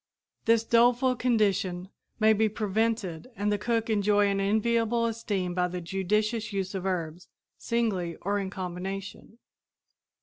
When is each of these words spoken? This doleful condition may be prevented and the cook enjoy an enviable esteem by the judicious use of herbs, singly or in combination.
This 0.45 0.63
doleful 0.63 1.15
condition 1.15 1.89
may 2.19 2.33
be 2.33 2.49
prevented 2.49 3.27
and 3.35 3.51
the 3.51 3.59
cook 3.59 3.87
enjoy 3.87 4.29
an 4.29 4.39
enviable 4.39 5.05
esteem 5.05 5.53
by 5.53 5.67
the 5.67 5.79
judicious 5.79 6.51
use 6.51 6.73
of 6.73 6.87
herbs, 6.87 7.27
singly 7.59 8.15
or 8.21 8.39
in 8.39 8.49
combination. 8.49 9.37